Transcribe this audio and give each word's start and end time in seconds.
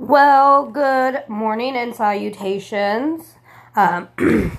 Well, 0.00 0.64
good 0.64 1.28
morning 1.28 1.76
and 1.76 1.94
salutations. 1.94 3.34
Um, 3.76 4.08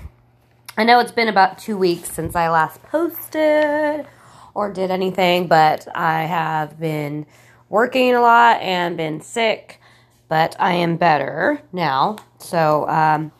I 0.77 0.83
know 0.83 0.99
it's 0.99 1.11
been 1.11 1.27
about 1.27 1.57
two 1.57 1.75
weeks 1.75 2.11
since 2.11 2.35
I 2.35 2.47
last 2.49 2.83
posted 2.83 4.05
or 4.53 4.71
did 4.71 4.91
anything, 4.91 5.47
but 5.47 5.87
I 5.95 6.25
have 6.25 6.79
been 6.79 7.25
working 7.69 8.13
a 8.13 8.21
lot 8.21 8.61
and 8.61 8.95
been 8.95 9.19
sick, 9.19 9.81
but 10.29 10.55
I 10.59 10.73
am 10.73 10.97
better 10.97 11.63
now. 11.73 12.17
So, 12.37 12.87
um, 12.87 13.31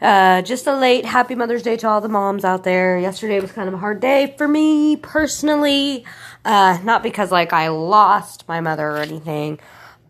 uh, 0.00 0.42
just 0.42 0.66
a 0.66 0.76
late 0.76 1.04
happy 1.04 1.36
Mother's 1.36 1.62
Day 1.62 1.76
to 1.76 1.88
all 1.88 2.00
the 2.00 2.08
moms 2.08 2.44
out 2.44 2.64
there. 2.64 2.98
Yesterday 2.98 3.38
was 3.38 3.52
kind 3.52 3.68
of 3.68 3.74
a 3.74 3.78
hard 3.78 4.00
day 4.00 4.34
for 4.36 4.48
me 4.48 4.96
personally. 4.96 6.04
Uh, 6.44 6.80
not 6.82 7.04
because 7.04 7.30
like 7.30 7.52
I 7.52 7.68
lost 7.68 8.48
my 8.48 8.60
mother 8.60 8.90
or 8.90 8.96
anything 8.96 9.60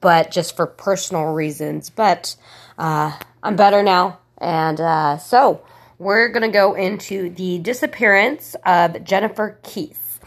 but 0.02 0.30
just 0.30 0.54
for 0.54 0.66
personal 0.66 1.32
reasons. 1.32 1.88
But 1.88 2.36
uh, 2.76 3.18
I'm 3.42 3.56
better 3.56 3.82
now. 3.82 4.18
And 4.36 4.78
uh, 4.80 5.16
so 5.16 5.62
we're 5.98 6.28
going 6.28 6.42
to 6.42 6.48
go 6.48 6.74
into 6.74 7.30
the 7.30 7.58
disappearance 7.60 8.54
of 8.66 9.02
Jennifer 9.04 9.58
Kesse. 9.62 10.20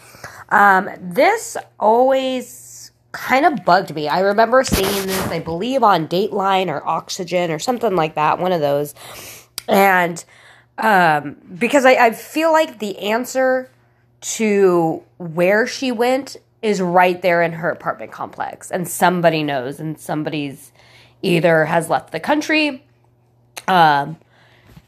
Um, 0.50 0.90
this 1.00 1.58
always 1.80 2.92
kind 3.12 3.46
of 3.46 3.64
bugged 3.64 3.94
me. 3.94 4.08
I 4.08 4.20
remember 4.20 4.64
seeing 4.64 5.08
this, 5.08 5.28
I 5.28 5.40
believe, 5.40 5.84
on 5.84 6.08
Dateline 6.08 6.68
or 6.68 6.86
Oxygen 6.88 7.52
or 7.52 7.60
something 7.60 7.96
like 7.96 8.16
that, 8.16 8.40
one 8.40 8.52
of 8.52 8.62
those. 8.62 8.96
And 9.68 10.24
um, 10.78 11.38
because 11.58 11.86
I, 11.86 11.94
I 11.94 12.12
feel 12.12 12.52
like 12.52 12.80
the 12.80 12.98
answer 13.00 13.70
to 14.22 15.04
where 15.18 15.68
she 15.68 15.92
went 15.92 16.38
is 16.66 16.82
right 16.82 17.22
there 17.22 17.44
in 17.44 17.52
her 17.52 17.70
apartment 17.70 18.12
complex 18.12 18.72
and 18.72 18.88
somebody 18.88 19.44
knows 19.44 19.80
and 19.80 20.00
somebody's 20.00 20.72
either 21.22 21.66
has 21.66 21.92
left 21.92 22.12
the 22.12 22.20
country 22.20 22.84
um, 23.68 24.18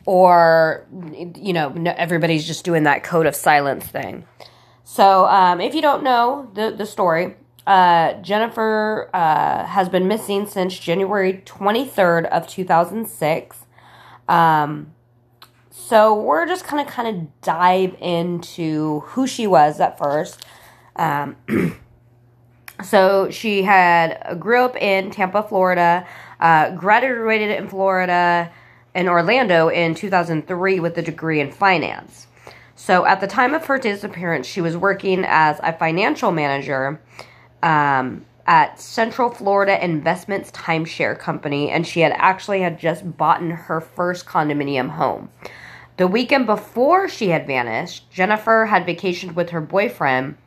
or 0.08 0.88
you 1.36 1.54
know 1.54 1.72
everybody's 1.96 2.48
just 2.48 2.66
doing 2.66 2.82
that 2.84 3.04
code 3.04 3.28
of 3.28 3.36
silence 3.36 3.86
thing. 3.86 4.26
So 4.86 5.26
um, 5.28 5.62
if 5.62 5.76
you 5.76 5.84
don't 5.84 6.02
know 6.02 6.50
the, 6.56 6.72
the 6.76 6.88
story 6.88 7.36
uh, 7.68 8.14
jennifer 8.22 9.12
uh, 9.14 9.66
has 9.66 9.88
been 9.88 10.08
missing 10.08 10.48
since 10.48 10.80
january 10.80 11.44
23rd 11.46 12.26
of 12.26 12.48
2006 12.48 13.66
um, 14.28 14.94
so 15.70 16.20
we're 16.20 16.48
just 16.48 16.66
of 16.82 16.88
kind 16.88 17.08
of 17.16 17.42
dive 17.42 17.96
into 18.02 19.02
who 19.02 19.28
she 19.28 19.46
was 19.46 19.80
at 19.80 19.96
first 19.98 20.44
um, 20.98 21.36
so 22.84 23.30
she 23.30 23.64
had 23.64 24.38
grew 24.40 24.62
up 24.64 24.76
in 24.76 25.12
Tampa, 25.12 25.44
Florida, 25.44 26.06
uh, 26.40 26.72
graduated 26.72 27.52
in 27.52 27.68
Florida 27.68 28.52
in 28.94 29.08
Orlando 29.08 29.70
in 29.70 29.96
2003 29.96 30.80
with 30.80 30.98
a 30.98 31.02
degree 31.02 31.40
in 31.40 31.52
finance. 31.52 32.28
So 32.76 33.06
at 33.06 33.22
the 33.22 33.28
time 33.28 33.54
of 33.54 33.66
her 33.66 33.78
disappearance, 33.78 34.48
she 34.48 34.62
was 34.62 34.78
working 34.78 35.24
as 35.28 35.60
a 35.64 35.74
financial 35.74 36.32
manager 36.32 37.02
um, 37.64 38.26
at 38.46 38.80
Central 38.80 39.30
Florida 39.30 39.84
Investments 39.84 40.52
Timeshare 40.52 41.18
Company, 41.18 41.70
and 41.70 41.86
she 41.86 42.02
had 42.02 42.14
actually 42.16 42.62
had 42.62 42.80
just 42.80 43.18
bought 43.18 43.42
her 43.42 43.82
first 43.82 44.26
condominium 44.26 44.90
home. 44.90 45.30
The 45.98 46.08
weekend 46.08 46.46
before 46.46 47.10
she 47.10 47.30
had 47.30 47.48
vanished, 47.48 48.10
Jennifer 48.12 48.68
had 48.68 48.86
vacationed 48.86 49.34
with 49.34 49.50
her 49.50 49.62
boyfriend 49.62 50.38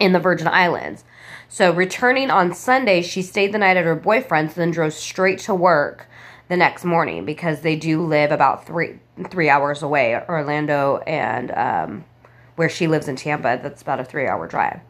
in 0.00 0.12
the 0.12 0.20
Virgin 0.20 0.48
Islands. 0.48 1.04
So 1.48 1.72
returning 1.72 2.30
on 2.30 2.52
Sunday, 2.54 3.02
she 3.02 3.22
stayed 3.22 3.52
the 3.52 3.58
night 3.58 3.76
at 3.76 3.84
her 3.84 3.94
boyfriend's, 3.94 4.54
then 4.54 4.70
drove 4.70 4.92
straight 4.92 5.38
to 5.40 5.54
work 5.54 6.08
the 6.48 6.56
next 6.56 6.84
morning 6.84 7.24
because 7.24 7.60
they 7.60 7.76
do 7.76 8.02
live 8.02 8.30
about 8.30 8.66
three 8.66 8.98
three 9.30 9.48
hours 9.48 9.82
away, 9.82 10.20
Orlando 10.28 10.98
and 11.06 11.50
um, 11.52 12.04
where 12.56 12.68
she 12.68 12.86
lives 12.86 13.08
in 13.08 13.16
Tampa. 13.16 13.60
That's 13.62 13.82
about 13.82 14.00
a 14.00 14.04
three 14.04 14.26
hour 14.26 14.46
drive. 14.46 14.80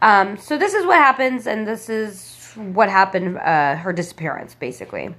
Um, 0.00 0.36
so 0.36 0.58
this 0.58 0.74
is 0.74 0.84
what 0.84 0.96
happens, 0.96 1.46
and 1.46 1.66
this 1.66 1.88
is 1.88 2.52
what 2.56 2.88
happened. 2.88 3.38
Uh, 3.38 3.76
her 3.76 3.92
disappearance, 3.92 4.54
basically. 4.54 5.14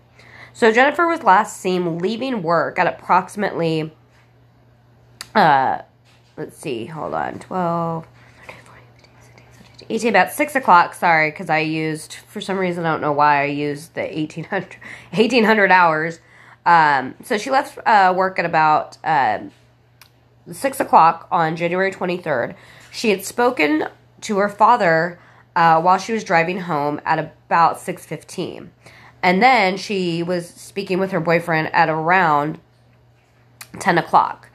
So 0.52 0.72
Jennifer 0.72 1.08
was 1.08 1.24
last 1.24 1.60
seen 1.62 2.00
leaving 2.00 2.44
work 2.44 2.78
at 2.80 2.88
approximately. 2.88 3.94
Uh, 5.34 5.82
let's 6.36 6.58
see. 6.58 6.86
Hold 6.86 7.14
on. 7.14 7.40
Twelve. 7.40 8.08
18 9.94 10.10
about 10.10 10.32
6 10.32 10.56
o'clock 10.56 10.94
sorry 10.94 11.32
because 11.32 11.50
i 11.50 11.60
used 11.60 12.14
for 12.28 12.42
some 12.42 12.58
reason 12.58 12.86
i 12.86 12.92
don't 12.92 13.02
know 13.02 13.12
why 13.12 13.42
i 13.42 13.46
used 13.46 13.94
the 13.94 14.02
1800 14.02 14.78
1800 15.12 15.72
hours. 15.82 16.20
Um, 16.66 17.16
so 17.24 17.38
she 17.38 17.52
left 17.52 17.78
uh, 17.86 18.14
work 18.16 18.40
at 18.40 18.46
about 18.46 18.98
uh, 19.04 19.40
6 20.52 20.80
o'clock 20.80 21.28
on 21.32 21.56
january 21.56 21.92
23rd 21.92 22.56
she 22.92 23.10
had 23.10 23.24
spoken 23.24 23.88
to 24.22 24.38
her 24.38 24.50
father 24.50 25.20
uh, 25.56 25.82
while 25.82 25.98
she 25.98 26.14
was 26.14 26.24
driving 26.24 26.62
home 26.62 27.00
at 27.06 27.20
about 27.20 27.78
6.15 27.78 28.70
and 29.24 29.42
then 29.42 29.78
she 29.78 30.22
was 30.22 30.48
speaking 30.50 31.00
with 31.00 31.12
her 31.12 31.22
boyfriend 31.22 31.74
at 31.74 31.88
around 31.88 32.60
10 33.80 33.98
o'clock. 33.98 34.50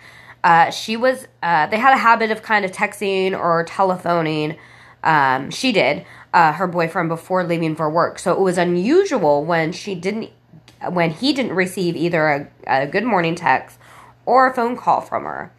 Uh, 0.44 0.70
she 0.70 0.96
was 0.96 1.26
uh, 1.42 1.66
they 1.66 1.78
had 1.78 1.94
a 1.94 1.98
habit 1.98 2.30
of 2.30 2.42
kind 2.42 2.64
of 2.64 2.70
texting 2.70 3.36
or 3.36 3.64
telephoning 3.64 4.56
um, 5.04 5.50
she 5.50 5.72
did 5.72 6.04
uh, 6.32 6.52
her 6.52 6.66
boyfriend 6.66 7.08
before 7.08 7.44
leaving 7.44 7.76
for 7.76 7.88
work. 7.90 8.18
So 8.18 8.32
it 8.32 8.40
was 8.40 8.58
unusual 8.58 9.44
when 9.44 9.72
she 9.72 9.94
didn't, 9.94 10.30
when 10.90 11.10
he 11.10 11.32
didn't 11.32 11.52
receive 11.52 11.96
either 11.96 12.28
a, 12.28 12.48
a 12.66 12.86
good 12.86 13.04
morning 13.04 13.34
text 13.34 13.78
or 14.26 14.46
a 14.46 14.54
phone 14.54 14.76
call 14.76 15.00
from 15.00 15.24
her. 15.24 15.52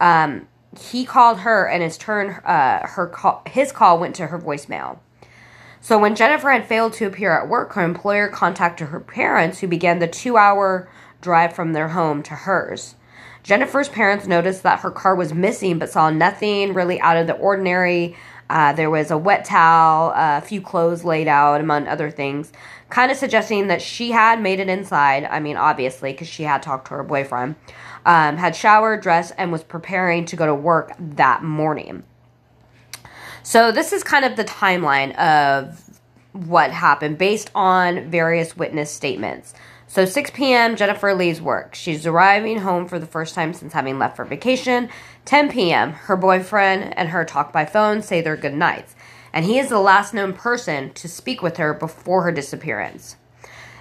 Um, 0.00 0.46
he 0.78 1.04
called 1.04 1.40
her, 1.40 1.66
and 1.66 1.82
his 1.82 1.98
turn, 1.98 2.30
uh, 2.44 2.86
her 2.86 3.06
call, 3.06 3.42
his 3.46 3.72
call 3.72 3.98
went 3.98 4.14
to 4.16 4.28
her 4.28 4.38
voicemail. 4.38 4.98
So 5.80 5.98
when 5.98 6.14
Jennifer 6.14 6.50
had 6.50 6.66
failed 6.66 6.92
to 6.94 7.06
appear 7.06 7.32
at 7.32 7.48
work, 7.48 7.72
her 7.72 7.82
employer 7.82 8.28
contacted 8.28 8.88
her 8.88 9.00
parents, 9.00 9.58
who 9.58 9.66
began 9.66 9.98
the 9.98 10.06
two-hour 10.06 10.88
drive 11.20 11.54
from 11.54 11.72
their 11.72 11.88
home 11.88 12.22
to 12.24 12.34
hers. 12.34 12.94
Jennifer's 13.42 13.88
parents 13.88 14.26
noticed 14.26 14.62
that 14.62 14.80
her 14.80 14.90
car 14.90 15.14
was 15.14 15.32
missing, 15.32 15.78
but 15.78 15.90
saw 15.90 16.10
nothing 16.10 16.74
really 16.74 17.00
out 17.00 17.16
of 17.16 17.26
the 17.26 17.32
ordinary 17.32 18.14
uh, 18.50 18.72
there 18.72 18.90
was 18.90 19.12
a 19.12 19.16
wet 19.16 19.44
towel, 19.44 20.12
a 20.14 20.40
few 20.40 20.60
clothes 20.60 21.04
laid 21.04 21.28
out, 21.28 21.60
among 21.60 21.86
other 21.86 22.10
things, 22.10 22.52
kind 22.88 23.12
of 23.12 23.16
suggesting 23.16 23.68
that 23.68 23.80
she 23.80 24.10
had 24.10 24.42
made 24.42 24.58
it 24.58 24.68
inside. 24.68 25.24
I 25.24 25.38
mean, 25.38 25.56
obviously, 25.56 26.10
because 26.12 26.26
she 26.26 26.42
had 26.42 26.60
talked 26.60 26.88
to 26.88 26.94
her 26.94 27.04
boyfriend, 27.04 27.54
um, 28.04 28.36
had 28.36 28.56
showered, 28.56 29.02
dressed, 29.02 29.32
and 29.38 29.52
was 29.52 29.62
preparing 29.62 30.24
to 30.26 30.36
go 30.36 30.46
to 30.46 30.54
work 30.54 30.92
that 30.98 31.44
morning. 31.44 32.02
So, 33.44 33.70
this 33.70 33.92
is 33.92 34.02
kind 34.02 34.24
of 34.24 34.36
the 34.36 34.44
timeline 34.44 35.16
of 35.16 35.82
what 36.32 36.72
happened 36.72 37.18
based 37.18 37.50
on 37.54 38.10
various 38.10 38.56
witness 38.56 38.90
statements. 38.90 39.54
So 39.90 40.04
6 40.04 40.30
p.m., 40.30 40.76
Jennifer 40.76 41.12
leaves 41.14 41.42
work. 41.42 41.74
She's 41.74 42.06
arriving 42.06 42.58
home 42.58 42.86
for 42.86 43.00
the 43.00 43.06
first 43.06 43.34
time 43.34 43.52
since 43.52 43.72
having 43.72 43.98
left 43.98 44.14
for 44.14 44.24
vacation. 44.24 44.88
10 45.24 45.50
p.m., 45.50 45.94
her 45.94 46.16
boyfriend 46.16 46.96
and 46.96 47.08
her 47.08 47.24
talk 47.24 47.52
by 47.52 47.64
phone, 47.64 48.00
say 48.00 48.20
their 48.20 48.36
good 48.36 48.54
nights. 48.54 48.94
And 49.32 49.44
he 49.44 49.58
is 49.58 49.68
the 49.68 49.80
last 49.80 50.14
known 50.14 50.32
person 50.32 50.92
to 50.92 51.08
speak 51.08 51.42
with 51.42 51.56
her 51.56 51.74
before 51.74 52.22
her 52.22 52.30
disappearance. 52.30 53.16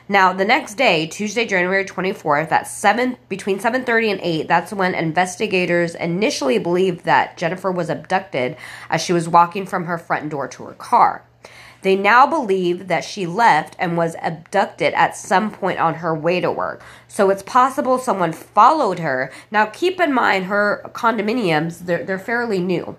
Now, 0.08 0.34
the 0.34 0.46
next 0.46 0.78
day, 0.78 1.06
Tuesday, 1.06 1.46
January 1.46 1.86
24th, 1.86 2.52
at 2.52 2.66
7 2.66 3.16
between 3.30 3.60
7:30 3.60 4.10
and 4.14 4.20
8, 4.24 4.48
that's 4.48 4.74
when 4.74 4.96
investigators 4.96 5.94
initially 5.94 6.58
believed 6.58 7.06
that 7.06 7.38
Jennifer 7.38 7.72
was 7.72 7.92
abducted 7.92 8.58
as 8.90 9.04
she 9.04 9.14
was 9.14 9.30
walking 9.30 9.68
from 9.68 9.86
her 9.86 10.00
front 10.00 10.32
door 10.32 10.48
to 10.48 10.64
her 10.64 10.74
car. 10.74 11.29
They 11.82 11.96
now 11.96 12.28
believe 12.28 12.88
that 12.88 13.04
she 13.04 13.26
left 13.26 13.76
and 13.80 13.96
was 13.96 14.16
abducted 14.22 14.94
at 14.94 15.16
some 15.16 15.52
point 15.52 15.80
on 15.80 15.96
her 15.96 16.14
way 16.14 16.42
to 16.42 16.52
work. 16.52 16.84
So 17.08 17.30
it's 17.30 17.44
possible 17.44 17.98
someone 17.98 18.34
followed 18.34 19.00
her. 19.00 19.32
Now 19.50 19.68
keep 19.68 20.00
in 20.00 20.14
mind 20.14 20.46
her 20.46 20.82
condominiums, 20.94 21.80
they're, 21.86 22.04
they're 22.04 22.20
fairly 22.20 22.60
new. 22.60 22.98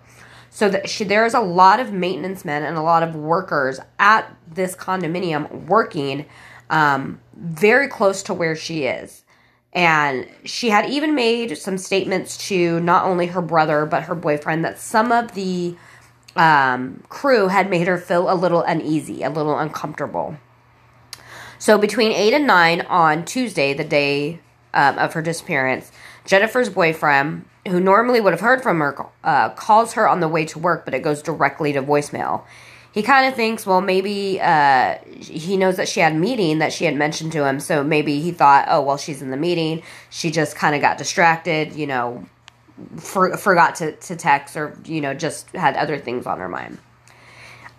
So 0.52 0.68
that 0.68 0.88
she, 0.88 1.04
there's 1.04 1.34
a 1.34 1.40
lot 1.40 1.78
of 1.78 1.92
maintenance 1.92 2.44
men 2.44 2.64
and 2.64 2.76
a 2.76 2.82
lot 2.82 3.02
of 3.04 3.14
workers 3.14 3.78
at 3.98 4.34
this 4.52 4.74
condominium 4.74 5.66
working 5.66 6.26
um, 6.70 7.20
very 7.36 7.86
close 7.86 8.22
to 8.24 8.34
where 8.34 8.56
she 8.56 8.84
is. 8.84 9.24
And 9.72 10.26
she 10.44 10.70
had 10.70 10.90
even 10.90 11.14
made 11.14 11.56
some 11.56 11.78
statements 11.78 12.48
to 12.48 12.80
not 12.80 13.04
only 13.04 13.28
her 13.28 13.42
brother, 13.42 13.86
but 13.86 14.04
her 14.04 14.16
boyfriend 14.16 14.64
that 14.64 14.78
some 14.80 15.12
of 15.12 15.34
the 15.34 15.76
um, 16.36 17.02
crew 17.08 17.48
had 17.48 17.70
made 17.70 17.88
her 17.88 17.98
feel 17.98 18.30
a 18.30 18.34
little 18.34 18.62
uneasy, 18.62 19.22
a 19.22 19.30
little 19.30 19.58
uncomfortable. 19.58 20.36
So 21.58 21.76
between 21.76 22.12
8 22.12 22.34
and 22.34 22.46
9 22.46 22.80
on 22.82 23.24
Tuesday, 23.24 23.74
the 23.74 23.84
day 23.84 24.40
um, 24.72 24.98
of 24.98 25.12
her 25.12 25.22
disappearance, 25.22 25.92
Jennifer's 26.24 26.70
boyfriend, 26.70 27.44
who 27.68 27.80
normally 27.80 28.20
would 28.20 28.32
have 28.32 28.40
heard 28.40 28.62
from 28.62 28.80
her, 28.80 29.06
uh, 29.24 29.50
calls 29.50 29.92
her 29.94 30.08
on 30.08 30.20
the 30.20 30.28
way 30.28 30.44
to 30.46 30.58
work, 30.58 30.84
but 30.84 30.94
it 30.94 31.02
goes 31.02 31.22
directly 31.22 31.72
to 31.72 31.82
voicemail. 31.82 32.44
he 32.92 33.02
kind 33.02 33.26
of 33.26 33.34
thinks, 33.34 33.66
well, 33.66 33.80
maybe 33.80 34.40
uh, 34.40 34.96
he 35.20 35.56
knows 35.56 35.76
that 35.76 35.88
she 35.88 36.00
had 36.00 36.12
a 36.14 36.16
meeting 36.16 36.58
that 36.58 36.72
she 36.72 36.86
had 36.86 36.96
mentioned 36.96 37.30
to 37.32 37.46
him. 37.46 37.60
So 37.60 37.84
maybe 37.84 38.20
he 38.20 38.32
thought, 38.32 38.66
oh, 38.68 38.80
well, 38.80 38.96
she's 38.96 39.22
in 39.22 39.30
the 39.30 39.36
meeting. 39.36 39.82
She 40.08 40.30
just 40.30 40.56
kind 40.56 40.74
of 40.74 40.80
got 40.80 40.98
distracted, 40.98 41.74
you 41.74 41.86
know, 41.86 42.26
for, 42.96 43.36
forgot 43.36 43.76
to, 43.76 43.92
to 43.92 44.16
text 44.16 44.56
or, 44.56 44.76
you 44.84 45.00
know, 45.00 45.14
just 45.14 45.50
had 45.50 45.76
other 45.76 45.98
things 45.98 46.26
on 46.26 46.38
her 46.38 46.48
mind. 46.48 46.78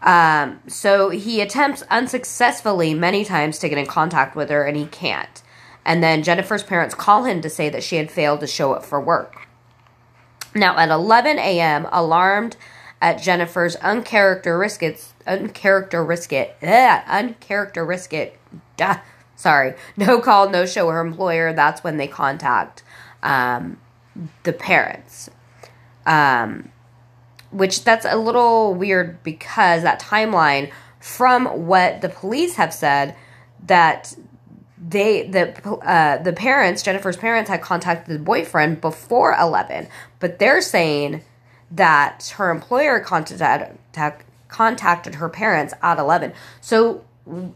Um, 0.02 0.60
so 0.68 1.10
he 1.10 1.42
attempts 1.42 1.84
unsuccessfully 1.84 2.94
many 2.94 3.24
times 3.24 3.60
to 3.60 3.70
get 3.70 3.78
in 3.78 3.86
contact 3.86 4.36
with 4.36 4.50
her 4.50 4.66
and 4.66 4.76
he 4.76 4.86
can't. 4.88 5.42
And 5.86 6.04
then 6.04 6.24
Jennifer's 6.24 6.64
parents 6.64 6.96
call 6.96 7.26
him 7.26 7.42
to 7.42 7.50
say 7.50 7.70
that 7.70 7.84
she 7.84 7.98
had 7.98 8.12
failed 8.12 8.40
to 8.42 8.48
show 8.48 8.74
up 8.74 8.84
for 8.84 9.00
work. 9.00 9.48
Now, 10.54 10.78
at 10.78 10.90
11 10.90 11.40
a.m., 11.40 11.88
alarmed 11.92 12.58
at 13.02 13.22
Jennifer's 13.22 13.76
uncharacteristic, 13.78 15.02
uncharacteristic, 15.26 16.58
ugh, 16.62 17.04
uncharacteristic, 17.08 18.40
duh, 18.78 18.98
sorry, 19.36 19.74
no 19.98 20.20
call, 20.20 20.50
no 20.50 20.66
show 20.66 20.90
her 20.90 21.00
employer. 21.00 21.54
That's 21.54 21.84
when 21.84 21.98
they 21.98 22.08
contact 22.08 22.84
um, 23.24 23.78
the 24.44 24.54
parents. 24.54 25.30
Um, 26.06 26.72
which 27.52 27.84
that's 27.84 28.06
a 28.06 28.16
little 28.16 28.74
weird 28.74 29.22
because 29.24 29.84
that 29.84 30.00
timeline 30.00 30.72
from 31.00 31.46
what 31.68 32.02
the 32.02 32.10
police 32.10 32.56
have 32.56 32.74
said 32.74 33.16
that 33.66 34.16
they 34.84 35.28
the 35.28 35.54
uh, 35.70 36.18
the 36.24 36.34
parents 36.34 36.82
Jennifer's 36.82 37.18
parents 37.18 37.50
had 37.50 37.62
contacted 37.62 38.16
the 38.16 38.24
boyfriend 38.24 38.80
before 38.82 39.36
11 39.40 39.88
but 40.20 40.40
they're 40.40 40.62
saying 40.62 41.22
that 41.72 42.34
her 42.38 42.50
employer 42.50 43.00
contacted 43.00 43.78
contacted 44.52 45.16
her 45.16 45.30
parents 45.30 45.74
at 45.82 45.98
11. 45.98 46.34
So 46.60 47.04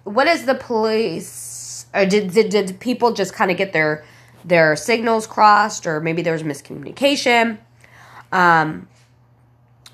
what 0.04 0.28
is 0.28 0.46
the 0.46 0.56
police 0.56 1.86
or 1.94 2.06
did 2.06 2.32
did, 2.32 2.50
did 2.50 2.80
people 2.80 3.14
just 3.14 3.34
kind 3.34 3.52
of 3.52 3.58
get 3.58 3.74
their 3.74 4.04
their 4.48 4.76
signals 4.76 5.28
crossed 5.28 5.88
or 5.88 6.00
maybe 6.00 6.22
there 6.22 6.34
was 6.34 6.44
miscommunication? 6.44 7.58
Um 8.32 8.88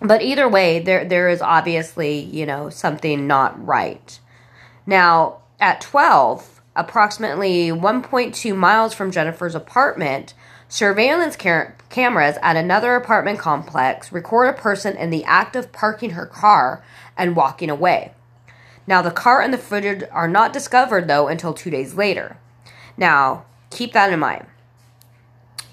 but 0.01 0.21
either 0.21 0.47
way 0.49 0.79
there 0.79 1.05
there 1.05 1.29
is 1.29 1.41
obviously, 1.41 2.19
you 2.19 2.45
know, 2.45 2.69
something 2.69 3.27
not 3.27 3.65
right. 3.65 4.19
Now, 4.85 5.37
at 5.59 5.79
12, 5.81 6.61
approximately 6.75 7.69
1.2 7.69 8.55
miles 8.55 8.93
from 8.93 9.11
Jennifer's 9.11 9.53
apartment, 9.55 10.33
Surveillance 10.71 11.35
car- 11.35 11.75
cameras 11.89 12.37
at 12.41 12.55
another 12.55 12.95
apartment 12.95 13.37
complex 13.37 14.09
record 14.13 14.47
a 14.47 14.53
person 14.53 14.95
in 14.95 15.09
the 15.09 15.25
act 15.25 15.53
of 15.57 15.73
parking 15.73 16.11
her 16.11 16.25
car 16.25 16.81
and 17.17 17.35
walking 17.35 17.69
away. 17.69 18.13
Now, 18.87 19.01
the 19.01 19.11
car 19.11 19.41
and 19.41 19.53
the 19.53 19.57
footage 19.57 20.03
are 20.13 20.29
not 20.29 20.53
discovered 20.53 21.09
though 21.09 21.27
until 21.27 21.53
two 21.53 21.69
days 21.69 21.95
later. 21.95 22.37
Now, 22.95 23.45
keep 23.71 23.93
that 23.93 24.13
in 24.13 24.19
mind. 24.19 24.45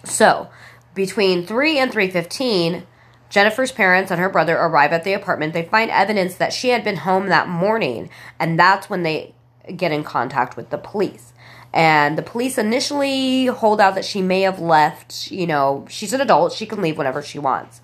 So, 0.05 0.49
between 0.95 1.47
3 1.47 1.79
and 1.79 1.93
3:15, 1.93 2.85
Jennifer's 3.29 3.73
parents 3.73 4.11
and 4.11 4.21
her 4.21 4.29
brother 4.29 4.57
arrive 4.57 4.93
at 4.93 5.05
the 5.05 5.13
apartment. 5.13 5.53
They 5.53 5.65
find 5.65 5.91
evidence 5.91 6.37
that 6.37 6.53
she 6.53 6.71
had 6.71 6.83
been 6.83 6.97
home 6.97 7.29
that 7.29 7.49
morning, 7.49 8.09
and 8.39 8.59
that's 8.59 8.89
when 8.89 9.03
they 9.03 9.35
get 9.77 9.93
in 9.93 10.03
contact 10.03 10.57
with 10.57 10.71
the 10.71 10.79
police. 10.79 11.33
And 11.75 12.17
the 12.17 12.23
police 12.23 12.57
initially 12.57 13.47
hold 13.47 13.81
out 13.81 13.95
that 13.95 14.05
she 14.05 14.23
may 14.23 14.41
have 14.43 14.59
left. 14.59 15.31
You 15.31 15.47
know, 15.47 15.85
she's 15.91 16.15
an 16.15 16.21
adult, 16.21 16.53
she 16.53 16.65
can 16.65 16.81
leave 16.81 16.97
whenever 16.97 17.23
she 17.23 17.39
wants. 17.39 17.83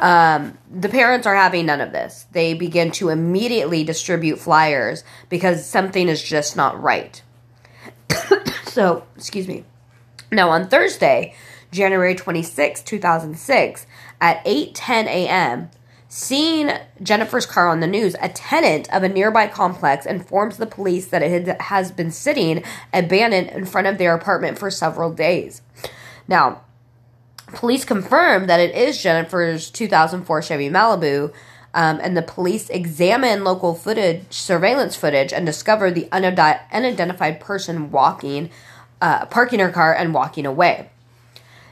Um, 0.00 0.58
the 0.68 0.88
parents 0.88 1.28
are 1.28 1.36
having 1.36 1.66
none 1.66 1.80
of 1.80 1.92
this. 1.92 2.26
They 2.32 2.54
begin 2.54 2.90
to 2.92 3.10
immediately 3.10 3.84
distribute 3.84 4.40
flyers 4.40 5.04
because 5.28 5.64
something 5.64 6.08
is 6.08 6.22
just 6.22 6.56
not 6.56 6.82
right. 6.82 7.22
so, 8.72 9.04
excuse 9.16 9.48
me. 9.48 9.64
Now, 10.30 10.48
on 10.48 10.68
Thursday, 10.68 11.34
January 11.70 12.14
26, 12.14 12.82
2006, 12.82 13.86
at 14.20 14.44
8:10 14.44 15.04
a.m., 15.04 15.70
Seeing 16.14 16.70
Jennifer's 17.02 17.46
car 17.46 17.68
on 17.68 17.80
the 17.80 17.86
news, 17.86 18.14
a 18.20 18.28
tenant 18.28 18.86
of 18.92 19.02
a 19.02 19.08
nearby 19.08 19.46
complex 19.46 20.04
informs 20.04 20.58
the 20.58 20.66
police 20.66 21.06
that 21.06 21.22
it 21.22 21.58
has 21.62 21.90
been 21.90 22.10
sitting 22.10 22.62
abandoned 22.92 23.48
in 23.48 23.64
front 23.64 23.86
of 23.86 23.96
their 23.96 24.14
apartment 24.14 24.58
for 24.58 24.70
several 24.70 25.10
days. 25.10 25.62
Now, 26.28 26.60
police 27.46 27.86
confirm 27.86 28.46
that 28.46 28.60
it 28.60 28.74
is 28.74 29.02
Jennifer's 29.02 29.70
2004 29.70 30.42
Chevy 30.42 30.68
Malibu, 30.68 31.32
um, 31.74 32.00
and 32.02 32.16
the 32.16 32.22
police 32.22 32.68
examine 32.70 33.44
local 33.44 33.74
footage, 33.74 34.24
surveillance 34.30 34.96
footage, 34.96 35.32
and 35.32 35.46
discover 35.46 35.90
the 35.90 36.08
unidentified 36.12 37.40
person 37.40 37.90
walking, 37.90 38.50
uh, 39.00 39.26
parking 39.26 39.58
her 39.58 39.70
car 39.70 39.94
and 39.94 40.12
walking 40.12 40.46
away. 40.46 40.90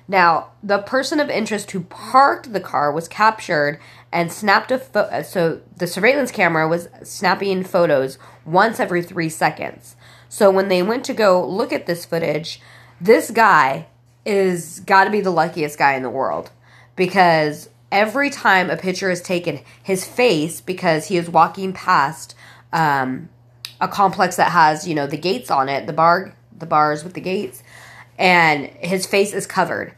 Now, 0.08 0.48
the 0.62 0.78
person 0.78 1.20
of 1.20 1.30
interest 1.30 1.70
who 1.70 1.82
parked 1.82 2.52
the 2.52 2.60
car 2.60 2.90
was 2.90 3.06
captured 3.06 3.78
and 4.10 4.32
snapped 4.32 4.72
a 4.72 4.78
photo. 4.78 5.22
So 5.22 5.60
the 5.76 5.86
surveillance 5.86 6.32
camera 6.32 6.66
was 6.66 6.88
snapping 7.04 7.62
photos 7.62 8.18
once 8.44 8.80
every 8.80 9.02
three 9.02 9.28
seconds. 9.28 9.94
So 10.28 10.50
when 10.50 10.68
they 10.68 10.82
went 10.82 11.04
to 11.04 11.14
go 11.14 11.46
look 11.46 11.72
at 11.72 11.86
this 11.86 12.04
footage, 12.04 12.60
this 13.00 13.30
guy 13.30 13.86
is 14.24 14.80
got 14.80 15.04
to 15.04 15.10
be 15.10 15.20
the 15.20 15.30
luckiest 15.30 15.78
guy 15.78 15.94
in 15.94 16.02
the 16.02 16.10
world 16.10 16.50
because 16.96 17.68
every 17.90 18.30
time 18.30 18.70
a 18.70 18.76
picture 18.76 19.10
is 19.10 19.20
taken, 19.20 19.60
his 19.82 20.04
face, 20.04 20.60
because 20.60 21.06
he 21.06 21.16
is 21.16 21.28
walking 21.28 21.72
past 21.72 22.34
um, 22.72 23.28
a 23.80 23.88
complex 23.88 24.36
that 24.36 24.52
has, 24.52 24.86
you 24.86 24.94
know, 24.94 25.06
the 25.06 25.16
gates 25.16 25.50
on 25.50 25.68
it, 25.68 25.86
the 25.86 25.92
bar, 25.92 26.34
the 26.56 26.66
bars 26.66 27.02
with 27.02 27.14
the 27.14 27.20
gates, 27.20 27.62
and 28.18 28.66
his 28.66 29.06
face 29.06 29.32
is 29.32 29.46
covered 29.46 29.94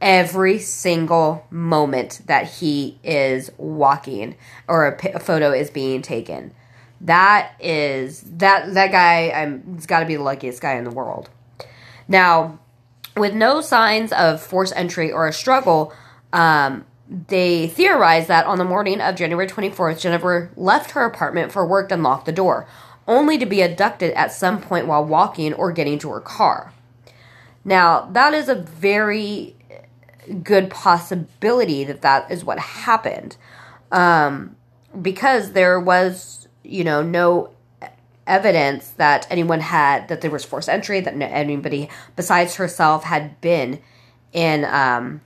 every 0.00 0.58
single 0.58 1.46
moment 1.50 2.20
that 2.26 2.46
he 2.46 2.98
is 3.02 3.50
walking 3.56 4.36
or 4.68 4.86
a, 4.86 5.20
photo 5.20 5.52
is 5.52 5.70
being 5.70 6.02
taken. 6.02 6.52
That 7.00 7.52
is 7.60 8.22
that 8.22 8.72
that 8.72 8.90
guy. 8.90 9.30
I'm. 9.30 9.74
He's 9.74 9.86
got 9.86 10.00
to 10.00 10.06
be 10.06 10.16
the 10.16 10.22
luckiest 10.22 10.62
guy 10.62 10.76
in 10.76 10.84
the 10.84 10.90
world. 10.90 11.28
Now, 12.08 12.58
with 13.16 13.34
no 13.34 13.60
signs 13.60 14.12
of 14.12 14.40
forced 14.40 14.74
entry 14.74 15.12
or 15.12 15.26
a 15.28 15.32
struggle, 15.32 15.92
um, 16.32 16.86
they 17.08 17.68
theorize 17.68 18.26
that 18.26 18.46
on 18.46 18.58
the 18.58 18.64
morning 18.64 19.00
of 19.00 19.14
January 19.14 19.46
24th, 19.46 20.00
Jennifer 20.00 20.50
left 20.56 20.92
her 20.92 21.04
apartment 21.04 21.52
for 21.52 21.66
work 21.66 21.92
and 21.92 22.02
locked 22.02 22.26
the 22.26 22.32
door, 22.32 22.66
only 23.06 23.38
to 23.38 23.46
be 23.46 23.62
abducted 23.62 24.12
at 24.14 24.32
some 24.32 24.60
point 24.60 24.86
while 24.86 25.04
walking 25.04 25.54
or 25.54 25.70
getting 25.72 25.98
to 26.00 26.10
her 26.10 26.20
car. 26.20 26.72
Now, 27.64 28.08
that 28.12 28.34
is 28.34 28.48
a 28.48 28.54
very 28.54 29.56
good 30.42 30.70
possibility 30.70 31.84
that 31.84 32.02
that 32.02 32.30
is 32.30 32.44
what 32.44 32.58
happened. 32.58 33.36
Um, 33.92 34.56
because 35.00 35.52
there 35.52 35.78
was, 35.78 36.48
you 36.64 36.82
know, 36.82 37.02
no 37.02 37.50
evidence 38.26 38.90
that 38.90 39.26
anyone 39.30 39.60
had, 39.60 40.08
that 40.08 40.20
there 40.20 40.30
was 40.30 40.44
forced 40.44 40.68
entry, 40.68 41.00
that 41.00 41.14
anybody 41.20 41.88
besides 42.16 42.56
herself 42.56 43.04
had 43.04 43.40
been 43.40 43.80
in 44.32 44.64
um, 44.64 45.20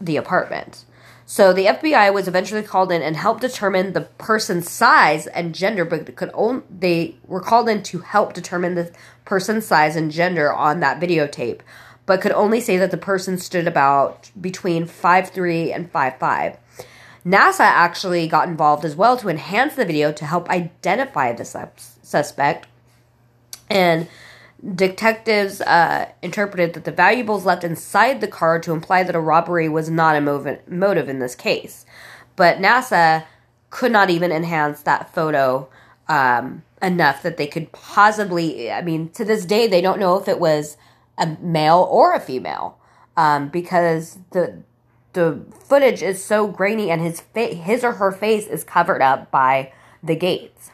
the 0.00 0.16
apartment. 0.16 0.84
So 1.28 1.52
the 1.52 1.66
FBI 1.66 2.14
was 2.14 2.28
eventually 2.28 2.62
called 2.62 2.92
in 2.92 3.02
and 3.02 3.16
helped 3.16 3.40
determine 3.40 3.92
the 3.92 4.02
person's 4.02 4.70
size 4.70 5.26
and 5.26 5.54
gender, 5.54 5.84
but 5.84 6.14
could 6.14 6.30
only, 6.32 6.62
they 6.70 7.16
were 7.26 7.40
called 7.40 7.68
in 7.68 7.82
to 7.84 7.98
help 7.98 8.32
determine 8.32 8.76
the 8.76 8.92
person's 9.24 9.66
size 9.66 9.96
and 9.96 10.12
gender 10.12 10.52
on 10.52 10.80
that 10.80 11.00
videotape 11.00 11.60
but 12.06 12.20
could 12.20 12.32
only 12.32 12.60
say 12.60 12.76
that 12.78 12.92
the 12.92 12.96
person 12.96 13.36
stood 13.36 13.66
about 13.66 14.30
between 14.40 14.86
five 14.86 15.28
three 15.28 15.72
and 15.72 15.90
five 15.90 16.16
five. 16.18 16.56
NASA 17.26 17.60
actually 17.60 18.28
got 18.28 18.48
involved 18.48 18.84
as 18.84 18.94
well 18.94 19.16
to 19.16 19.28
enhance 19.28 19.74
the 19.74 19.84
video 19.84 20.12
to 20.12 20.24
help 20.24 20.48
identify 20.48 21.32
the 21.32 21.44
suspect. 21.44 22.68
And 23.68 24.06
detectives 24.74 25.60
uh, 25.60 26.10
interpreted 26.22 26.74
that 26.74 26.84
the 26.84 26.92
valuables 26.92 27.44
left 27.44 27.64
inside 27.64 28.20
the 28.20 28.28
car 28.28 28.58
to 28.60 28.72
imply 28.72 29.02
that 29.02 29.14
a 29.14 29.20
robbery 29.20 29.68
was 29.68 29.90
not 29.90 30.16
a 30.16 30.60
motive 30.66 31.08
in 31.08 31.18
this 31.18 31.34
case. 31.34 31.84
But 32.36 32.58
NASA 32.58 33.24
could 33.70 33.92
not 33.92 34.10
even 34.10 34.32
enhance 34.32 34.82
that 34.82 35.12
photo 35.14 35.68
um, 36.08 36.62
enough 36.80 37.22
that 37.22 37.36
they 37.36 37.46
could 37.46 37.72
possibly, 37.72 38.70
I 38.70 38.82
mean, 38.82 39.10
to 39.10 39.24
this 39.24 39.44
day, 39.44 39.66
they 39.66 39.80
don't 39.80 40.00
know 40.00 40.18
if 40.18 40.28
it 40.28 40.38
was 40.38 40.76
a 41.18 41.36
male 41.40 41.86
or 41.90 42.14
a 42.14 42.20
female 42.20 42.78
um, 43.16 43.48
because 43.48 44.18
the 44.32 44.62
the 45.12 45.40
footage 45.66 46.02
is 46.02 46.22
so 46.22 46.46
grainy 46.46 46.90
and 46.90 47.00
his 47.00 47.22
fa- 47.22 47.54
his 47.54 47.82
or 47.82 47.92
her 47.92 48.12
face 48.12 48.46
is 48.46 48.62
covered 48.62 49.00
up 49.00 49.30
by 49.30 49.72
the 50.02 50.14
gates. 50.14 50.70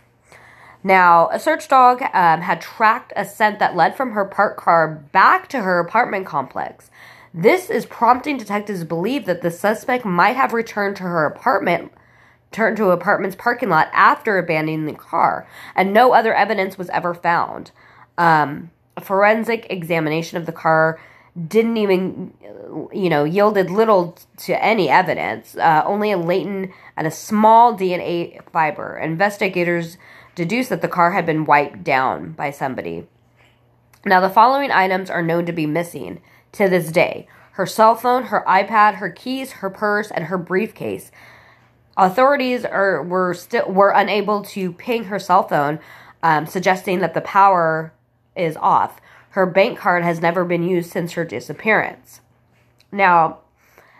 Now, 0.84 1.28
a 1.30 1.38
search 1.38 1.68
dog 1.68 2.02
um, 2.02 2.40
had 2.40 2.60
tracked 2.60 3.12
a 3.14 3.24
scent 3.24 3.58
that 3.60 3.76
led 3.76 3.96
from 3.96 4.12
her 4.12 4.24
parked 4.24 4.58
car 4.58 4.88
back 5.12 5.48
to 5.48 5.62
her 5.62 5.78
apartment 5.78 6.26
complex. 6.26 6.90
This 7.32 7.70
is 7.70 7.86
prompting 7.86 8.36
detectives 8.36 8.80
to 8.80 8.86
believe 8.86 9.24
that 9.26 9.42
the 9.42 9.50
suspect 9.50 10.04
might 10.04 10.36
have 10.36 10.52
returned 10.52 10.96
to 10.96 11.04
her 11.04 11.24
apartment 11.24 11.92
turned 12.52 12.76
to 12.76 12.90
apartment's 12.90 13.36
parking 13.36 13.70
lot 13.70 13.88
after 13.92 14.38
abandoning 14.38 14.84
the 14.84 14.92
car, 14.92 15.48
and 15.74 15.92
no 15.92 16.12
other 16.12 16.34
evidence 16.34 16.78
was 16.78 16.90
ever 16.90 17.14
found. 17.14 17.70
Um, 18.18 18.70
a 18.96 19.00
forensic 19.00 19.66
examination 19.70 20.36
of 20.36 20.46
the 20.46 20.52
car 20.52 21.00
didn't 21.48 21.78
even, 21.78 22.34
you 22.92 23.08
know, 23.08 23.24
yielded 23.24 23.70
little 23.70 24.18
to 24.36 24.62
any 24.62 24.90
evidence, 24.90 25.56
uh, 25.56 25.82
only 25.86 26.12
a 26.12 26.18
latent 26.18 26.70
and 26.96 27.06
a 27.06 27.10
small 27.10 27.74
DNA 27.74 28.38
fiber. 28.52 28.98
Investigators 28.98 29.96
deduced 30.34 30.70
that 30.70 30.82
the 30.82 30.88
car 30.88 31.12
had 31.12 31.26
been 31.26 31.44
wiped 31.44 31.84
down 31.84 32.32
by 32.32 32.50
somebody. 32.50 33.06
Now, 34.04 34.20
the 34.20 34.30
following 34.30 34.70
items 34.70 35.10
are 35.10 35.22
known 35.22 35.46
to 35.46 35.52
be 35.52 35.66
missing 35.66 36.20
to 36.52 36.68
this 36.68 36.90
day 36.90 37.26
her 37.52 37.66
cell 37.66 37.94
phone, 37.94 38.24
her 38.24 38.42
iPad, 38.48 38.94
her 38.94 39.10
keys, 39.10 39.52
her 39.52 39.68
purse, 39.68 40.10
and 40.10 40.24
her 40.24 40.38
briefcase. 40.38 41.10
Authorities 41.98 42.64
are 42.64 43.02
were 43.02 43.34
still 43.34 43.70
were 43.70 43.90
unable 43.90 44.42
to 44.42 44.72
ping 44.72 45.04
her 45.04 45.18
cell 45.18 45.46
phone, 45.46 45.78
um, 46.22 46.46
suggesting 46.46 47.00
that 47.00 47.12
the 47.12 47.20
power 47.20 47.92
is 48.34 48.56
off. 48.56 49.00
Her 49.30 49.44
bank 49.44 49.78
card 49.78 50.02
has 50.02 50.20
never 50.20 50.44
been 50.44 50.62
used 50.62 50.90
since 50.90 51.12
her 51.12 51.24
disappearance. 51.24 52.22
Now, 52.90 53.38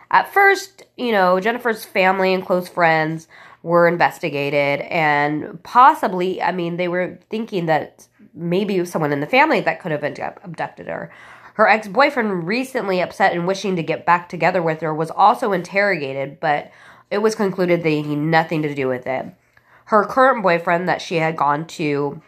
at 0.09 0.31
first, 0.31 0.83
you 0.97 1.11
know, 1.11 1.39
Jennifer's 1.39 1.85
family 1.85 2.33
and 2.33 2.45
close 2.45 2.67
friends 2.67 3.27
were 3.63 3.87
investigated, 3.87 4.81
and 4.87 5.61
possibly, 5.63 6.41
I 6.41 6.51
mean, 6.51 6.77
they 6.77 6.89
were 6.89 7.17
thinking 7.29 7.65
that 7.65 8.07
maybe 8.33 8.83
someone 8.85 9.13
in 9.13 9.21
the 9.21 9.27
family 9.27 9.61
that 9.61 9.79
could 9.79 9.91
have 9.91 10.03
abducted 10.03 10.87
her. 10.87 11.11
Her 11.55 11.67
ex 11.67 11.87
boyfriend, 11.87 12.45
recently 12.45 13.01
upset 13.01 13.33
and 13.33 13.47
wishing 13.47 13.75
to 13.75 13.83
get 13.83 14.05
back 14.05 14.27
together 14.27 14.61
with 14.61 14.81
her, 14.81 14.93
was 14.93 15.11
also 15.11 15.53
interrogated, 15.53 16.39
but 16.39 16.71
it 17.09 17.19
was 17.19 17.35
concluded 17.35 17.83
that 17.83 17.89
he 17.89 18.01
had 18.01 18.17
nothing 18.17 18.61
to 18.63 18.75
do 18.75 18.87
with 18.87 19.07
it. 19.07 19.27
Her 19.85 20.03
current 20.03 20.43
boyfriend, 20.43 20.89
that 20.89 21.01
she 21.01 21.15
had 21.15 21.37
gone 21.37 21.65
to 21.67 22.21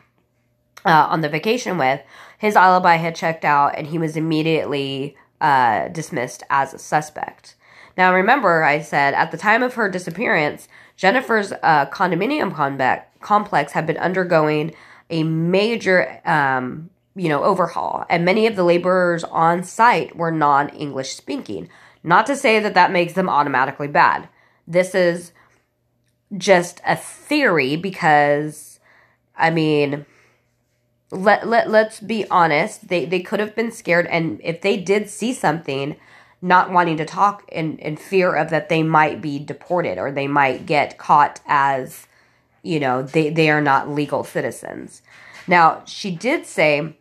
uh, 0.86 1.08
on 1.10 1.22
the 1.22 1.30
vacation 1.30 1.78
with, 1.78 2.02
his 2.38 2.56
alibi 2.56 2.96
had 2.96 3.16
checked 3.16 3.44
out 3.44 3.76
and 3.76 3.88
he 3.88 3.98
was 3.98 4.16
immediately 4.16 5.18
uh, 5.42 5.88
dismissed 5.88 6.44
as 6.50 6.74
a 6.74 6.80
suspect. 6.80 7.56
Now, 7.98 8.14
remember, 8.14 8.64
I 8.64 8.82
said 8.82 9.14
at 9.14 9.32
the 9.32 9.38
time 9.38 9.64
of 9.64 9.74
her 9.76 9.90
disappearance, 9.90 10.68
Jennifer's 10.96 11.52
uh, 11.52 11.86
condominium 11.88 12.54
complex 13.20 13.74
had 13.74 13.86
been 13.86 13.98
undergoing 13.98 14.74
a 15.10 15.24
major 15.24 16.22
um, 16.26 16.90
you 17.16 17.30
know, 17.30 17.44
overhaul, 17.44 18.06
and 18.10 18.26
many 18.26 18.46
of 18.46 18.56
the 18.56 18.64
laborers 18.64 19.24
on 19.24 19.64
site 19.64 20.16
were 20.16 20.32
non 20.32 20.70
English 20.70 21.16
speaking. 21.16 21.70
Not 22.04 22.26
to 22.28 22.36
say 22.36 22.60
that 22.60 22.74
that 22.74 22.92
makes 22.92 23.14
them 23.14 23.30
automatically 23.30 23.88
bad. 23.88 24.28
This 24.68 24.94
is 24.94 25.32
just 26.38 26.82
a 26.86 26.96
theory 26.96 27.78
because, 27.78 28.80
I 29.36 29.50
mean, 29.50 30.06
let, 31.10 31.48
let, 31.48 31.70
let's 31.70 32.00
be 32.02 32.28
honest, 32.30 32.90
they, 32.90 33.06
they 33.06 33.22
could 33.22 33.40
have 33.40 33.56
been 33.56 33.72
scared, 33.72 34.08
and 34.08 34.42
if 34.44 34.62
they 34.62 34.76
did 34.76 35.10
see 35.10 35.34
something, 35.34 35.96
not 36.42 36.72
wanting 36.72 36.98
to 36.98 37.06
talk 37.06 37.48
in, 37.52 37.78
in 37.80 37.98
fear 37.98 38.36
of 38.36 38.50
that 38.50 38.70
they 38.70 38.84
might 38.84 39.22
be 39.22 39.40
deported 39.40 39.98
or 39.98 40.12
they 40.12 40.28
might 40.28 40.66
get 40.66 40.98
caught 40.98 41.40
as, 41.48 42.08
you 42.62 42.80
know, 42.80 43.02
they, 43.02 43.30
they 43.30 43.50
are 43.50 43.62
not 43.62 43.90
legal 43.90 44.24
citizens. 44.24 45.02
Now, 45.48 45.84
she 45.86 46.12
did 46.12 46.46
say 46.46 46.96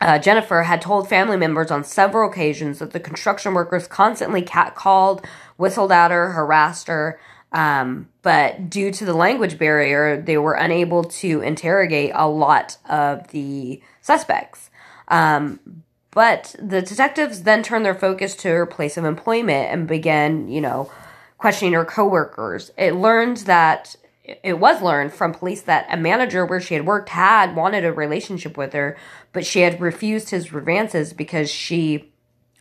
uh, 0.00 0.18
Jennifer 0.18 0.62
had 0.62 0.80
told 0.80 1.08
family 1.08 1.36
members 1.36 1.70
on 1.70 1.84
several 1.84 2.30
occasions 2.30 2.78
that 2.78 2.92
the 2.92 3.00
construction 3.00 3.52
workers 3.52 3.86
constantly 3.86 4.42
catcalled, 4.42 5.24
whistled 5.56 5.92
at 5.92 6.10
her, 6.10 6.32
harassed 6.32 6.88
her. 6.88 7.20
Um, 7.52 8.08
but 8.22 8.70
due 8.70 8.92
to 8.92 9.04
the 9.04 9.12
language 9.12 9.58
barrier, 9.58 10.20
they 10.20 10.38
were 10.38 10.54
unable 10.54 11.04
to 11.04 11.40
interrogate 11.42 12.12
a 12.14 12.28
lot 12.28 12.78
of 12.88 13.28
the 13.28 13.82
suspects. 14.00 14.70
Um, 15.08 15.82
but 16.10 16.54
the 16.58 16.82
detectives 16.82 17.42
then 17.42 17.62
turned 17.62 17.84
their 17.84 17.94
focus 17.94 18.34
to 18.36 18.48
her 18.48 18.66
place 18.66 18.96
of 18.96 19.04
employment 19.04 19.72
and 19.72 19.86
began, 19.86 20.48
you 20.48 20.60
know, 20.60 20.90
questioning 21.38 21.74
her 21.74 21.84
coworkers. 21.84 22.72
It 22.76 22.94
learned 22.94 23.38
that 23.38 23.96
it 24.42 24.58
was 24.58 24.82
learned 24.82 25.12
from 25.12 25.32
police 25.32 25.62
that 25.62 25.86
a 25.90 25.96
manager 25.96 26.44
where 26.44 26.60
she 26.60 26.74
had 26.74 26.86
worked 26.86 27.10
had 27.10 27.56
wanted 27.56 27.84
a 27.84 27.92
relationship 27.92 28.56
with 28.56 28.72
her, 28.72 28.96
but 29.32 29.46
she 29.46 29.60
had 29.60 29.80
refused 29.80 30.30
his 30.30 30.52
advances 30.52 31.12
because 31.12 31.50
she 31.50 32.12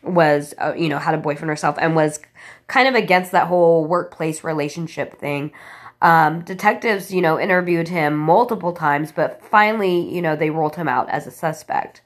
was, 0.02 0.54
uh, 0.60 0.74
you 0.78 0.88
know, 0.88 0.98
had 0.98 1.14
a 1.14 1.20
boyfriend 1.20 1.50
herself 1.50 1.78
and 1.80 1.96
was 1.96 2.20
kind 2.68 2.88
of 2.88 2.96
against 2.96 3.32
that 3.32 3.48
whole 3.48 3.86
workplace 3.86 4.44
relationship 4.44 5.20
thing. 5.20 5.52
Um, 6.02 6.42
detectives, 6.42 7.14
you 7.14 7.22
know, 7.22 7.38
interviewed 7.38 7.90
him 7.90 8.16
multiple 8.16 8.72
times, 8.72 9.12
but 9.12 9.44
finally, 9.44 10.00
you 10.14 10.22
know, 10.22 10.36
they 10.36 10.50
ruled 10.50 10.78
him 10.78 10.88
out 10.88 11.10
as 11.10 11.28
a 11.28 11.32
suspect. 11.32 12.02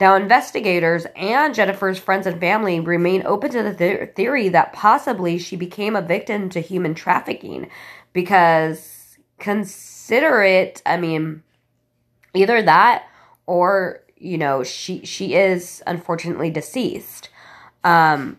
Now, 0.00 0.14
investigators 0.14 1.06
and 1.16 1.54
Jennifer's 1.54 1.98
friends 1.98 2.26
and 2.26 2.38
family 2.40 2.78
remain 2.80 3.24
open 3.26 3.50
to 3.50 3.62
the 3.62 3.74
th- 3.74 4.14
theory 4.14 4.48
that 4.50 4.72
possibly 4.72 5.38
she 5.38 5.56
became 5.56 5.96
a 5.96 6.02
victim 6.02 6.48
to 6.50 6.60
human 6.60 6.94
trafficking 6.94 7.68
because 8.12 9.18
consider 9.38 10.42
it, 10.42 10.82
I 10.86 10.96
mean, 10.98 11.42
either 12.34 12.62
that 12.62 13.06
or, 13.46 14.04
you 14.16 14.38
know, 14.38 14.62
she 14.62 15.04
she 15.04 15.34
is 15.34 15.82
unfortunately 15.86 16.50
deceased. 16.50 17.30
Um 17.82 18.38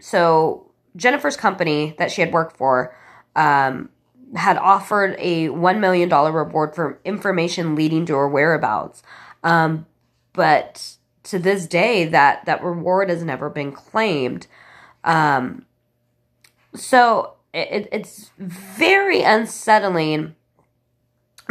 so 0.00 0.70
Jennifer's 0.96 1.36
company 1.36 1.94
that 1.98 2.10
she 2.10 2.20
had 2.20 2.32
worked 2.32 2.56
for 2.56 2.94
um, 3.36 3.90
had 4.34 4.56
offered 4.58 5.14
a 5.18 5.48
$1 5.48 5.78
million 5.78 6.08
reward 6.08 6.74
for 6.74 6.98
information 7.04 7.74
leading 7.74 8.06
to 8.06 8.14
her 8.14 8.28
whereabouts. 8.28 9.02
Um, 9.42 9.86
but 10.32 10.96
to 11.24 11.38
this 11.38 11.66
day, 11.66 12.06
that, 12.06 12.44
that 12.46 12.62
reward 12.62 13.10
has 13.10 13.22
never 13.22 13.50
been 13.50 13.72
claimed. 13.72 14.46
Um, 15.04 15.66
so 16.74 17.34
it, 17.52 17.88
it's 17.92 18.30
very 18.38 19.22
unsettling 19.22 20.34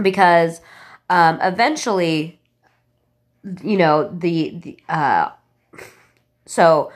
because 0.02 0.62
um, 1.10 1.40
eventually, 1.42 2.40
you 3.64 3.78
know, 3.78 4.10
the, 4.10 4.52
the 4.60 4.78
uh, 4.90 5.32
so 6.46 6.92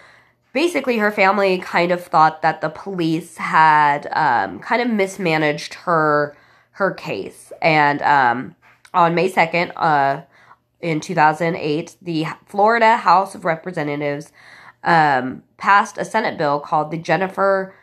basically 0.54 0.98
her 0.98 1.12
family 1.12 1.58
kind 1.58 1.92
of 1.92 2.04
thought 2.04 2.42
that 2.42 2.62
the 2.62 2.70
police 2.70 3.38
had 3.38 4.08
um, 4.14 4.60
kind 4.60 4.82
of 4.82 4.90
mismanaged 4.90 5.74
her 5.74 6.38
her 6.72 6.92
case 6.92 7.52
and 7.62 8.02
um, 8.02 8.56
on 8.94 9.14
may 9.14 9.30
2nd 9.30 9.72
uh, 9.76 10.22
in 10.84 11.00
2008 11.00 11.96
the 12.02 12.26
florida 12.46 12.98
house 12.98 13.34
of 13.34 13.46
representatives 13.46 14.32
um, 14.84 15.42
passed 15.58 15.98
a 15.98 16.06
senate 16.06 16.38
bill 16.38 16.60
called 16.60 16.92
the 16.92 16.98
jennifer 16.98 17.74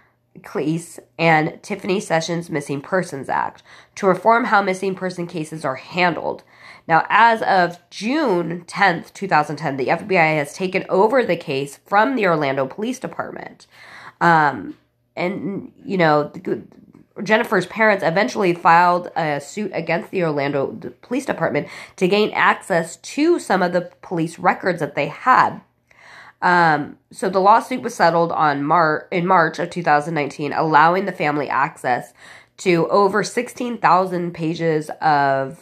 Kesse 0.42 1.00
and 1.18 1.60
Tiffany 1.62 2.00
Sessions 2.00 2.50
Missing 2.50 2.82
Persons 2.82 3.28
Act 3.28 3.62
to 3.96 4.06
reform 4.06 4.44
how 4.44 4.62
missing 4.62 4.94
person 4.94 5.26
cases 5.26 5.64
are 5.64 5.76
handled. 5.76 6.44
Now, 6.86 7.04
as 7.08 7.42
of 7.42 7.78
June 7.90 8.64
10th, 8.66 9.12
2010, 9.12 9.76
the 9.76 9.88
FBI 9.88 10.36
has 10.36 10.54
taken 10.54 10.84
over 10.88 11.24
the 11.24 11.36
case 11.36 11.78
from 11.84 12.16
the 12.16 12.26
Orlando 12.26 12.66
Police 12.66 12.98
Department. 12.98 13.66
Um, 14.20 14.76
and, 15.20 15.72
you 15.84 15.96
know, 15.96 16.32
Jennifer's 17.22 17.66
parents 17.66 18.02
eventually 18.02 18.54
filed 18.54 19.10
a 19.16 19.40
suit 19.40 19.70
against 19.74 20.10
the 20.10 20.22
Orlando 20.24 20.78
Police 21.02 21.26
Department 21.26 21.68
to 21.96 22.08
gain 22.08 22.30
access 22.32 22.96
to 22.96 23.38
some 23.38 23.62
of 23.62 23.72
the 23.72 23.90
police 24.02 24.38
records 24.38 24.80
that 24.80 24.94
they 24.94 25.08
had. 25.08 25.60
Um, 26.42 26.96
so 27.12 27.28
the 27.28 27.40
lawsuit 27.40 27.82
was 27.82 27.94
settled 27.94 28.32
on 28.32 28.64
Mar- 28.64 29.08
in 29.10 29.26
March 29.26 29.58
of 29.58 29.70
2019, 29.70 30.52
allowing 30.52 31.04
the 31.04 31.12
family 31.12 31.48
access 31.48 32.14
to 32.58 32.88
over 32.88 33.22
16,000 33.22 34.32
pages 34.32 34.90
of 35.00 35.58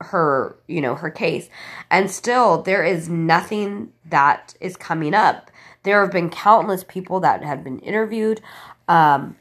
her, 0.00 0.56
you 0.66 0.80
know, 0.80 0.94
her 0.94 1.10
case. 1.10 1.48
And 1.90 2.10
still 2.10 2.62
there 2.62 2.84
is 2.84 3.08
nothing 3.08 3.92
that 4.06 4.54
is 4.60 4.76
coming 4.76 5.14
up. 5.14 5.50
There 5.82 6.00
have 6.00 6.12
been 6.12 6.30
countless 6.30 6.84
people 6.84 7.20
that 7.20 7.42
have 7.42 7.64
been 7.64 7.78
interviewed. 7.80 8.40
Um, 8.88 9.36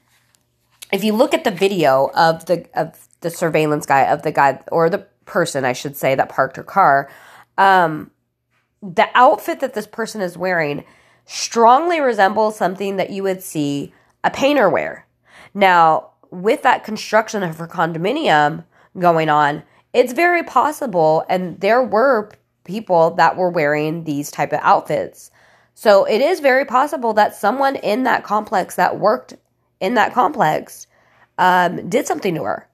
if 0.91 1.03
you 1.03 1.13
look 1.13 1.33
at 1.33 1.43
the 1.43 1.51
video 1.51 2.11
of 2.15 2.45
the 2.45 2.67
of 2.73 3.07
the 3.21 3.29
surveillance 3.29 3.85
guy 3.85 4.01
of 4.01 4.23
the 4.23 4.31
guy 4.31 4.59
or 4.71 4.89
the 4.89 5.05
person 5.25 5.63
I 5.63 5.73
should 5.73 5.95
say 5.95 6.15
that 6.15 6.29
parked 6.29 6.57
her 6.57 6.63
car, 6.63 7.09
um, 7.57 8.11
the 8.81 9.07
outfit 9.13 9.59
that 9.59 9.73
this 9.73 9.87
person 9.87 10.21
is 10.21 10.37
wearing 10.37 10.83
strongly 11.25 12.01
resembles 12.01 12.57
something 12.57 12.97
that 12.97 13.11
you 13.11 13.23
would 13.23 13.43
see 13.43 13.93
a 14.23 14.31
painter 14.31 14.69
wear. 14.69 15.05
Now, 15.53 16.11
with 16.31 16.63
that 16.63 16.83
construction 16.83 17.43
of 17.43 17.57
her 17.57 17.67
condominium 17.67 18.65
going 18.97 19.29
on, 19.29 19.63
it's 19.93 20.13
very 20.13 20.43
possible 20.43 21.23
and 21.29 21.59
there 21.61 21.83
were 21.83 22.31
people 22.63 23.11
that 23.11 23.37
were 23.37 23.49
wearing 23.49 24.03
these 24.03 24.31
type 24.31 24.53
of 24.53 24.59
outfits. 24.61 25.31
So 25.73 26.05
it 26.05 26.21
is 26.21 26.39
very 26.39 26.65
possible 26.65 27.13
that 27.13 27.35
someone 27.35 27.75
in 27.75 28.03
that 28.03 28.23
complex 28.23 28.75
that 28.75 28.99
worked 28.99 29.33
in 29.79 29.95
that 29.95 30.13
complex 30.13 30.87
um, 31.37 31.89
did 31.89 32.05
something 32.05 32.35
to 32.35 32.43
her. 32.43 32.67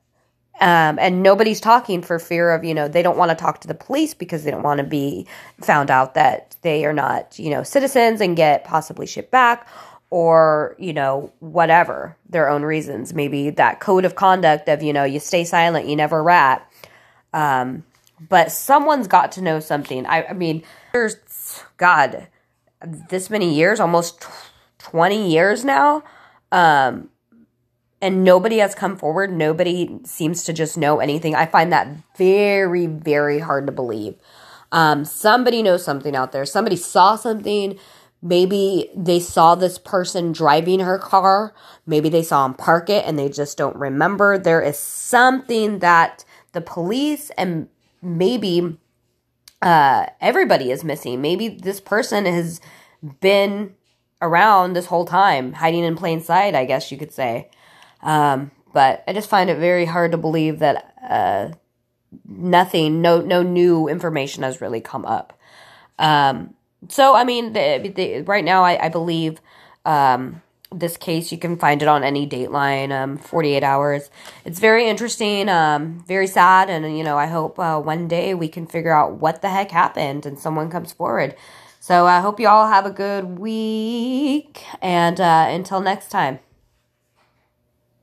Um, 0.60 0.98
and 1.00 1.22
nobody's 1.22 1.62
talking 1.62 2.02
for 2.02 2.18
fear 2.18 2.52
of, 2.52 2.64
you 2.64 2.74
know, 2.74 2.88
they 2.88 3.04
don't 3.04 3.18
want 3.18 3.30
to 3.30 3.36
talk 3.36 3.62
to 3.62 3.68
the 3.68 3.76
police 3.76 4.16
because 4.16 4.44
they 4.44 4.50
don't 4.50 4.64
want 4.64 4.80
to 4.80 4.84
be 4.84 5.28
found 5.62 5.92
out 5.92 6.16
that 6.16 6.56
they 6.64 6.84
are 6.86 6.94
not, 6.94 7.38
you 7.38 7.52
know, 7.52 7.62
citizens 7.62 8.22
and 8.22 8.36
get 8.36 8.64
possibly 8.64 9.06
shipped 9.06 9.30
back 9.30 9.68
or, 10.10 10.76
you 10.80 10.94
know, 10.94 11.32
whatever 11.40 12.18
their 12.28 12.50
own 12.50 12.64
reasons. 12.64 13.14
Maybe 13.14 13.52
that 13.52 13.80
code 13.80 14.04
of 14.04 14.16
conduct 14.16 14.68
of, 14.68 14.82
you 14.82 14.94
know, 14.94 15.04
you 15.04 15.20
stay 15.20 15.44
silent, 15.44 15.88
you 15.88 15.96
never 15.96 16.24
rat. 16.24 16.68
Um, 17.34 17.84
but 18.28 18.52
someone's 18.52 19.08
got 19.08 19.34
to 19.34 19.42
know 19.44 19.60
something. 19.60 20.08
I, 20.08 20.26
I 20.26 20.34
mean, 20.34 20.64
there's, 20.92 21.18
God, 21.78 22.28
this 22.86 23.30
many 23.30 23.54
years, 23.54 23.80
almost 23.80 24.26
20 24.80 25.30
years 25.30 25.66
now. 25.66 26.04
Um, 26.52 27.10
and 28.02 28.24
nobody 28.24 28.58
has 28.58 28.76
come 28.76 28.96
forward. 28.96 29.32
Nobody 29.32 30.00
seems 30.04 30.44
to 30.44 30.54
just 30.54 30.78
know 30.78 31.00
anything. 31.00 31.36
I 31.36 31.46
find 31.48 31.72
that 31.72 31.88
very, 32.16 32.86
very 32.86 33.40
hard 33.40 33.66
to 33.66 33.72
believe. 33.72 34.16
Um, 34.72 35.06
somebody 35.06 35.64
knows 35.64 35.84
something 35.84 36.16
out 36.16 36.32
there. 36.32 36.46
Somebody 36.46 36.76
saw 36.76 37.16
something. 37.16 37.80
Maybe 38.22 38.90
they 38.96 39.20
saw 39.20 39.56
this 39.56 39.78
person 39.78 40.32
driving 40.32 40.80
her 40.82 41.00
car. 41.00 41.54
Maybe 41.86 42.10
they 42.10 42.24
saw 42.24 42.46
him 42.46 42.54
park 42.54 42.90
it 42.90 43.06
and 43.06 43.18
they 43.18 43.30
just 43.30 43.58
don't 43.58 43.76
remember. 43.76 44.38
There 44.38 44.62
is 44.62 44.78
something 44.78 45.80
that 45.80 46.24
the 46.52 46.62
police 46.62 47.32
and 47.32 47.68
maybe 48.02 48.78
uh, 49.62 50.08
everybody 50.22 50.72
is 50.72 50.84
missing. 50.84 51.22
Maybe 51.22 51.48
this 51.48 51.82
person 51.82 52.26
has 52.26 52.62
been 53.20 53.76
around 54.22 54.74
this 54.74 54.88
whole 54.88 55.06
time, 55.06 55.54
hiding 55.54 55.84
in 55.84 55.96
plain 55.96 56.22
sight, 56.22 56.56
I 56.56 56.66
guess 56.66 56.92
you 56.92 56.98
could 56.98 57.12
say. 57.12 57.50
Um, 58.02 58.52
but 58.74 59.04
I 59.08 59.14
just 59.14 59.30
find 59.30 59.50
it 59.50 59.58
very 59.58 59.86
hard 59.86 60.12
to 60.12 60.18
believe 60.18 60.60
that 60.60 60.94
uh, 61.10 61.50
nothing, 62.28 63.02
no, 63.02 63.22
no 63.22 63.42
new 63.42 63.88
information 63.88 64.44
has 64.44 64.62
really 64.62 64.82
come 64.82 65.06
up. 65.06 65.40
Um, 66.00 66.54
so, 66.90 67.16
I 67.16 67.24
mean, 67.24 67.54
the, 67.54 67.92
the, 67.96 68.22
right 68.22 68.44
now, 68.44 68.64
I, 68.64 68.86
I 68.86 68.90
believe 68.90 69.42
um, 69.86 70.42
this 70.72 70.98
case, 70.98 71.32
you 71.32 71.38
can 71.38 71.58
find 71.58 71.82
it 71.82 71.88
on 71.88 72.04
any 72.04 72.28
Dateline, 72.28 72.92
um, 72.92 73.18
48 73.18 73.64
hours. 73.64 74.10
It's 74.46 74.60
very 74.60 74.88
interesting, 74.88 75.50
um, 75.50 76.04
very 76.08 76.28
sad, 76.28 76.70
and, 76.70 76.98
you 76.98 77.04
know, 77.04 77.18
I 77.18 77.28
hope 77.28 77.58
uh, 77.58 77.80
one 77.80 78.08
day 78.08 78.34
we 78.34 78.48
can 78.48 78.68
figure 78.68 78.94
out 78.94 79.14
what 79.14 79.42
the 79.42 79.50
heck 79.50 79.72
happened 79.72 80.26
and 80.26 80.38
someone 80.38 80.70
comes 80.70 80.92
forward. 80.92 81.36
So 81.80 82.06
I 82.06 82.20
hope 82.20 82.40
you 82.40 82.48
all 82.50 82.68
have 82.68 82.86
a 82.86 82.92
good 82.92 83.40
week, 83.40 84.64
and 84.82 85.22
uh, 85.22 85.48
until 85.50 85.80
next 85.80 86.10
time. 86.10 86.40